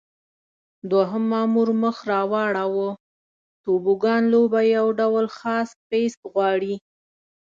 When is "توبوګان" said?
3.63-4.21